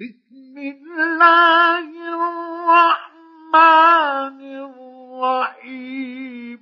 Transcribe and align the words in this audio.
بسم 0.00 0.58
الله 0.58 1.88
الرحمن 2.68 3.56
الرحيم. 4.68 6.60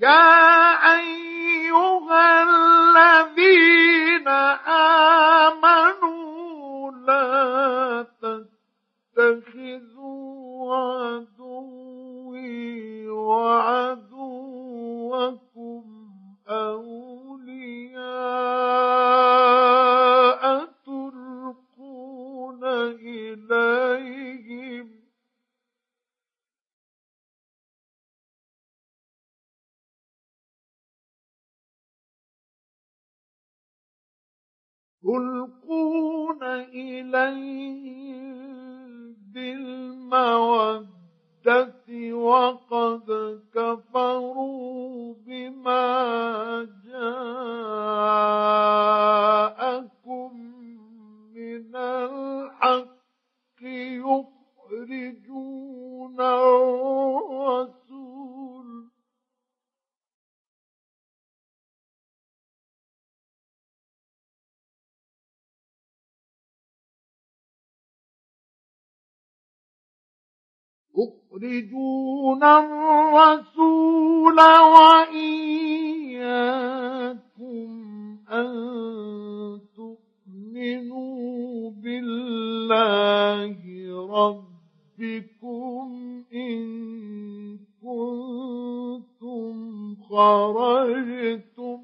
يا 0.00 0.96
أيها 0.96 2.42
الذين 2.42 4.28
آمنوا 5.48 6.90
لا 6.92 8.06
تتخذوا 9.16 9.96
وعدوكم 13.08 14.36
أولياء 16.48 17.96
تلقون 20.86 22.64
إليهم 23.00 24.26
تلقون 35.02 36.42
إليهم 36.74 38.26
بالمودة 39.34 40.95
وقد 42.12 43.06
كفروا 43.54 45.14
بما 45.26 45.86
جاءكم 46.86 47.66
من 51.34 51.76
الحق 51.76 53.62
يخرجون 53.62 55.26
الرسول 56.20 57.25
يخرجون 70.96 72.44
الرسول 72.44 74.36
وإياكم 74.74 75.66
أن 78.30 78.50
تؤمنوا 79.76 81.70
بالله 81.70 83.60
ربكم 84.16 85.86
إن 86.34 86.58
كنتم 87.82 89.54
خرجتم 89.96 91.78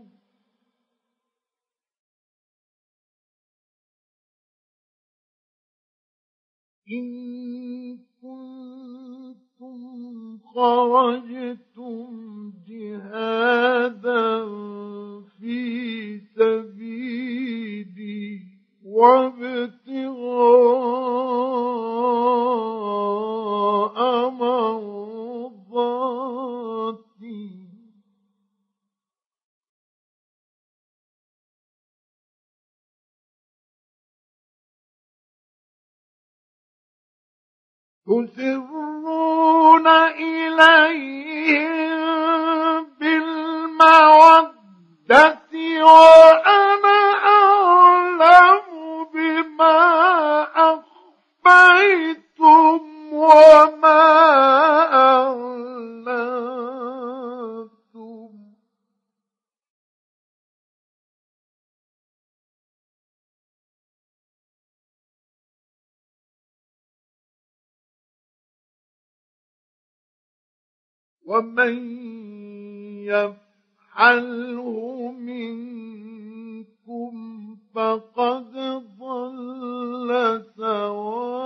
إن 6.93 8.12
كنتم 8.23 9.79
خرجتم 10.55 12.09
جهادا 12.69 14.45
في 15.41 16.21
سبيلي 16.37 18.29
وابتغاء 18.85 20.33
تسرون 38.21 39.87
إليهم 41.17 41.73
بالمودة 43.01 44.43
ومن 71.27 71.75
يفعله 73.97 75.13
منكم 75.13 77.13
فقد 77.75 78.53
ضل 79.01 80.43
سواء 80.57 81.42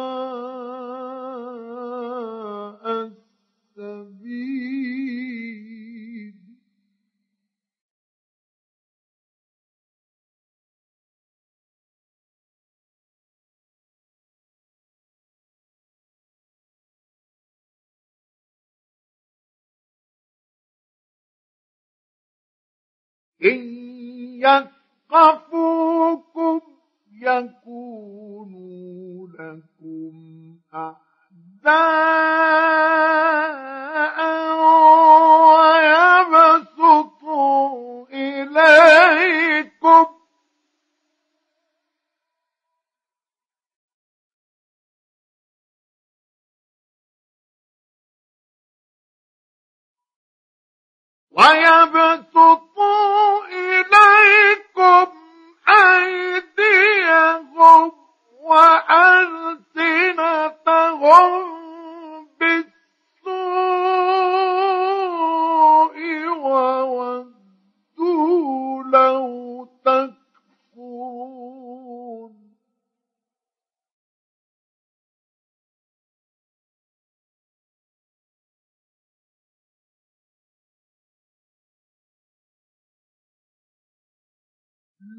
إن 23.45 23.59
يثقفوكم 25.11 26.61
يكونوا 27.23 28.49
لكم 29.29 30.15
أعداء. 30.75 32.16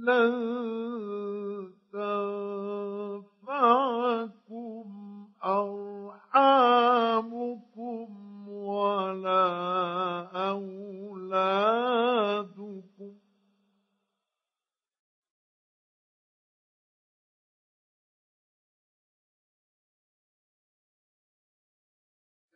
لن 0.07 1.73
تنفعكم 1.93 3.67
أرحامكم 5.43 6.57
ولا 8.49 9.47
أولادكم. 10.49 11.67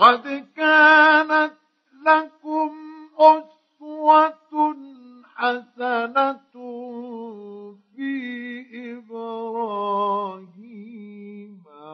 قد 0.00 0.46
كانت 0.56 1.54
لكم 2.06 2.70
أسوة 3.18 4.74
حسنة 5.36 6.40
إبراهيم 9.00 9.90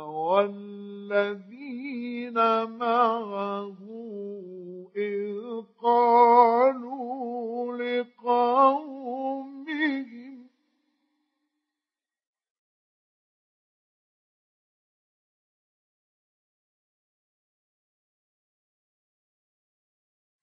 والذين 0.07 1.45
معه 2.79 3.77
إذ 4.97 5.63
قالوا 5.83 7.77
لقومهم 7.77 9.57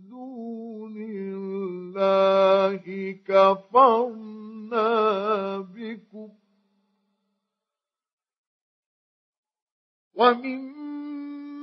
دون 0.09 0.97
الله 0.97 2.83
كفرنا 3.27 4.89
بكم 5.59 6.29
ومما 10.15 10.85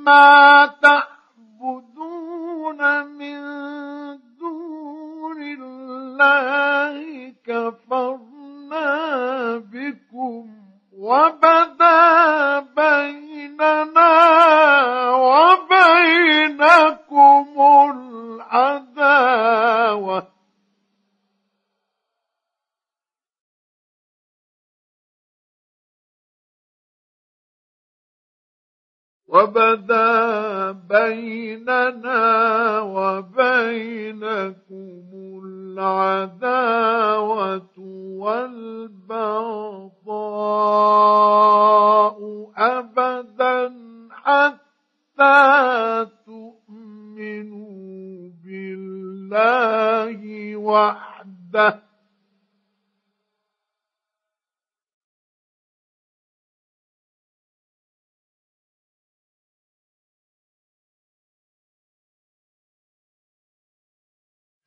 ما 0.06 0.66
تعبدون 0.82 1.11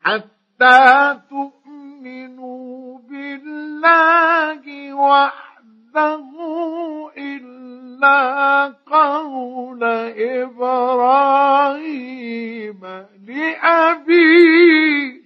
حتى 0.05 1.21
تؤمنوا 1.31 2.99
بالله 2.99 4.95
وحده 4.95 6.31
إلا 7.17 8.67
قول 8.87 9.85
إبراهيم 10.45 11.85
لأبيه. 13.27 15.25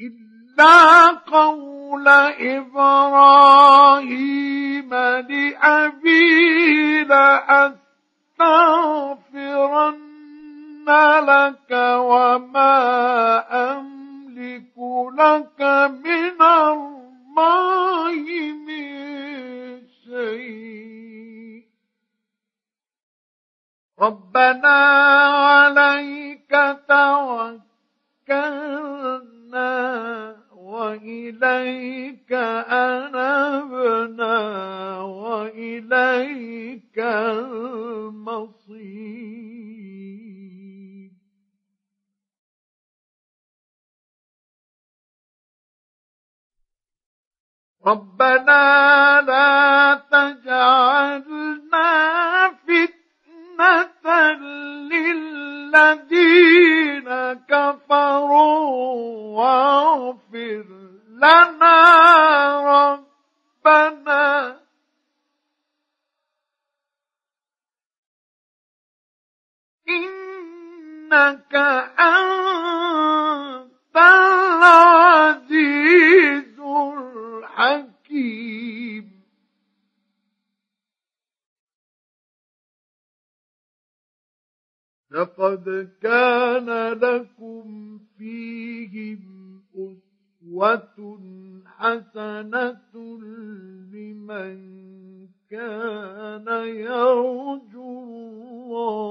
إلا 0.00 0.41
قول 1.26 2.08
إبراهيم 3.62 4.94
لأبيه 5.28 7.02
لأستغفرن 7.02 7.82
لقد 85.52 85.88
كان 86.02 86.92
لكم 86.92 87.98
فيهم 88.18 89.20
أسوة 89.74 91.18
حسنة 91.66 93.18
لمن 93.92 94.58
كان 95.50 96.46
يرجو 96.66 98.02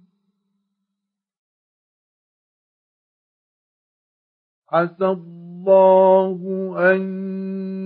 عسى 4.71 5.05
الله 5.05 6.39
أن 6.77 7.01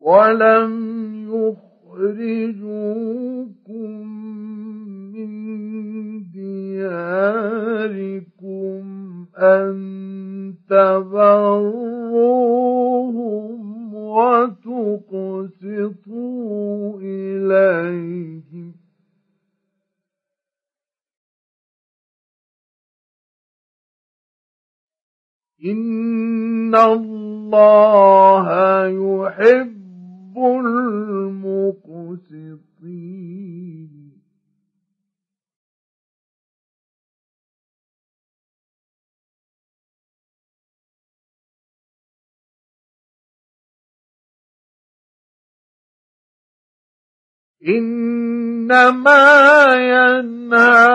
ولم 0.00 0.72
يخرجوكم 1.90 2.80
من 5.26 6.30
دياركم 6.30 6.80
أن 9.36 9.74
تبروهم 10.68 11.90
وتقسطوا 13.94 15.00
إليهم. 17.00 18.74
إن 25.64 26.74
الله 26.74 28.46
يحب 28.86 29.90
إنما 47.68 49.24
ينهاكم 50.30 50.90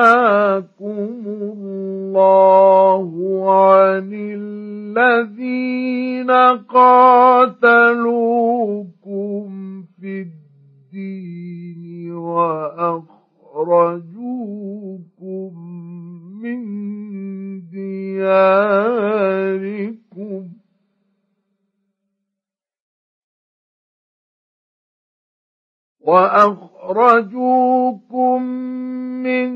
الله 1.28 3.10
عن 3.52 4.10
الذين 4.98 6.32
قاتلوكم 6.70 7.86
في 10.02 10.22
الدين 10.22 12.12
وأخرجوكم 12.12 13.06
من 16.42 16.62
دياركم. 17.70 18.56
وأخرجوكم 26.06 27.42
من 29.24 29.52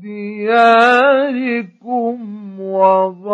دياركم 0.00 2.16
وظاهروا 2.60 3.32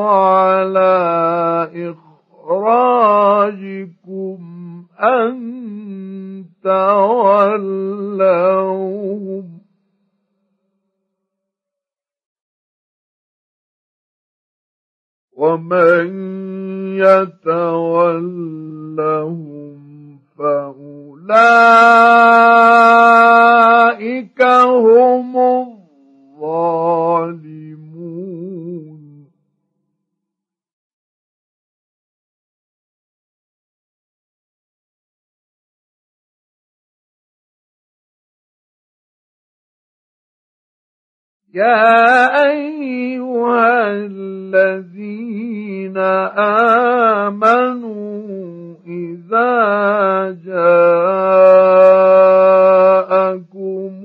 على 0.00 0.92
إخراجكم 2.44 4.38
أن 5.00 5.34
تولوهم. 6.64 7.92
ومن 15.36 16.06
يتولهم 16.98 18.22
فأولئك 20.38 21.32
هم 24.42 25.36
الظالمون. 25.38 26.82
يا 41.54 42.48
أيها 42.48 43.92
الذين 43.92 45.12
آمنوا 47.28 48.11
إذا 50.32 50.92
جاءكم 53.12 54.00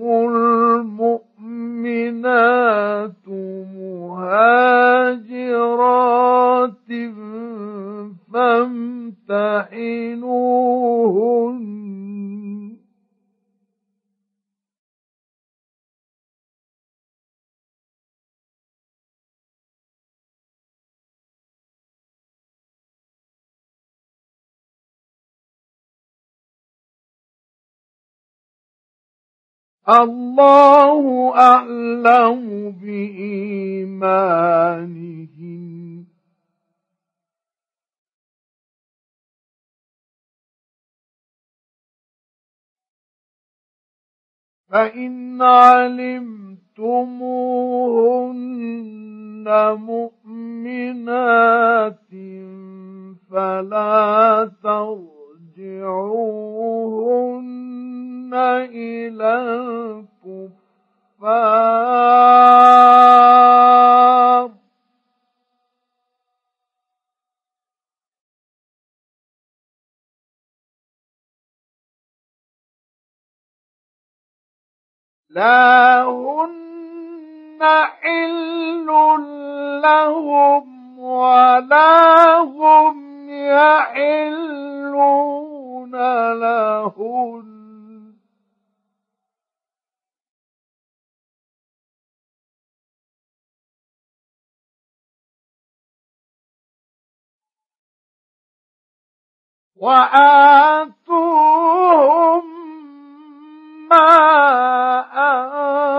المؤمنات 1.47 2.07
مهاجرات 3.77 5.07
فامتحنوهن 8.33 10.26
الله 29.89 31.33
أعلم 31.35 32.71
بإيمانهم. 32.81 34.17
فإن 44.69 45.41
علمتموهن 45.41 46.47
مؤمنات 49.77 51.17
فلا 53.31 54.51
ترجعوهن 55.57 56.67
إلى 58.69 59.33
الكفار. 60.27 61.57
لا 75.29 76.03
هن 76.03 77.59
حل 78.01 78.87
لهم 79.81 80.99
ولا 80.99 82.37
هم 82.37 83.29
يحلون 83.29 84.67
لهن 85.95 87.57
وآتوهم 101.17 102.43
ما 103.89 104.09
أنفقوا 105.15 105.96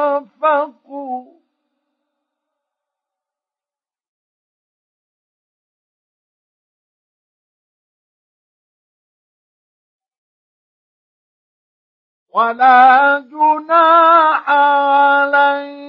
ولا 12.35 13.25
جناح 13.31 14.51
عليكم 14.51 15.88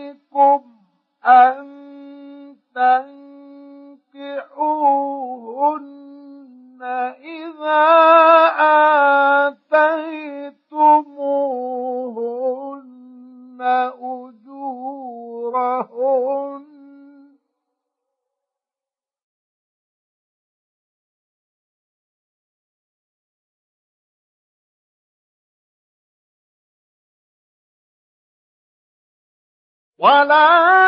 ولا 30.00 30.79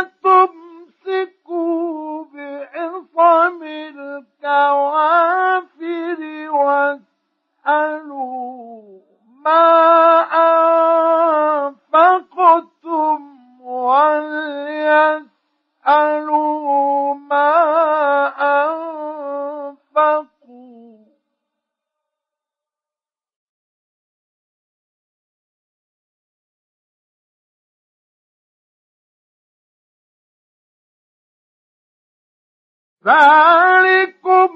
ذلكم 33.06 34.50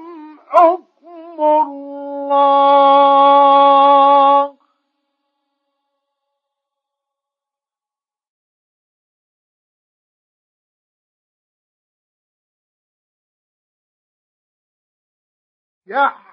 حكم 0.48 1.40
الله. 1.40 2.86
يحكم 15.86 16.25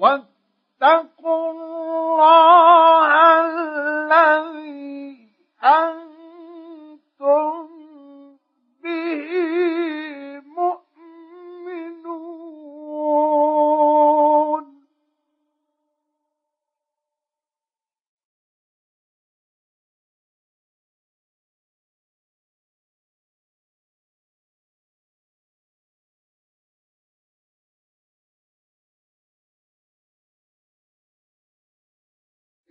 واتقوا 0.00 1.50
الله 1.50 2.99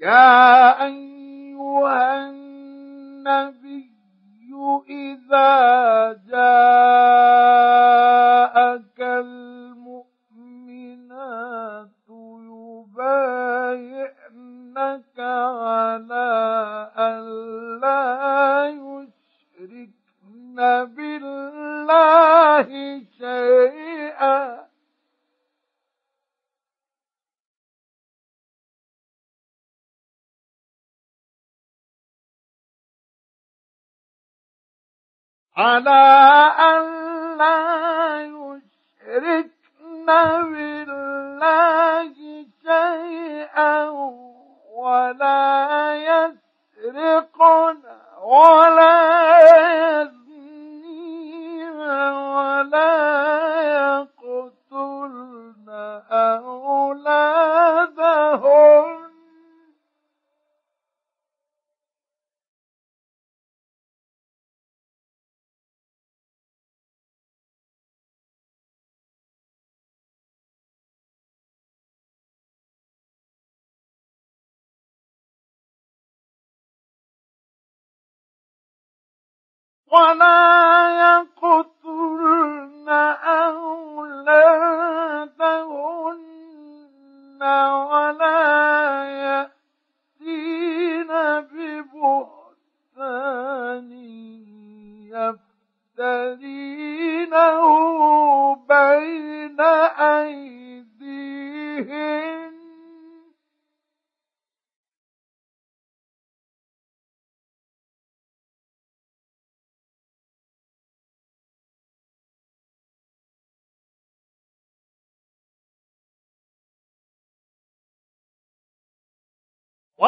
يا 0.01 0.85
أيها 0.85 2.38
ولا 48.39 48.98
ولا 79.91 80.89
يقتلن 81.01 81.78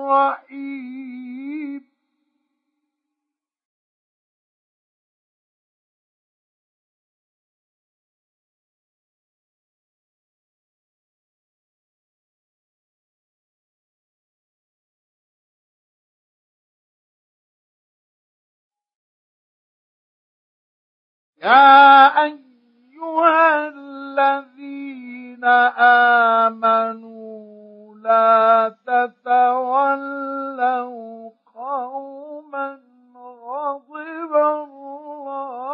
رحيم 0.09 1.85
يا 21.42 22.25
أيها 22.25 23.68
الذين 23.68 25.24
آمنوا 26.44 27.94
لا 27.97 28.75
تتولوا 28.87 30.05
قوما 31.55 32.79
غضب 33.16 34.33
الله. 34.35 35.74